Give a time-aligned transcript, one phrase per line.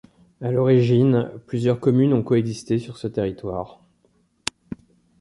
[0.41, 3.81] À l'origine, plusieurs communes ont coexisté sur ce territoire.